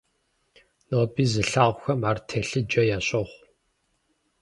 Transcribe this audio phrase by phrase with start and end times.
[0.89, 3.27] Ноби зылъагъухэм ар телъыджэ ящохъу.